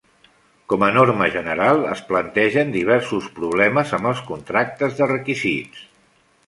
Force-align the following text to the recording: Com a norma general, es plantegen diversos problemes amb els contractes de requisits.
Com 0.71 0.85
a 0.85 0.89
norma 0.95 1.27
general, 1.35 1.83
es 1.97 2.01
plantegen 2.07 2.73
diversos 2.79 3.29
problemes 3.39 3.95
amb 4.01 4.11
els 4.15 4.27
contractes 4.33 4.99
de 5.03 5.11
requisits. 5.17 5.89